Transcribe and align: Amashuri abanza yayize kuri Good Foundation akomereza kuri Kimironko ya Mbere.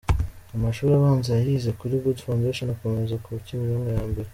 Amashuri 0.55 0.91
abanza 0.95 1.29
yayize 1.37 1.69
kuri 1.79 1.93
Good 2.03 2.19
Foundation 2.25 2.67
akomereza 2.73 3.21
kuri 3.23 3.43
Kimironko 3.45 3.89
ya 3.95 4.03
Mbere. 4.11 4.29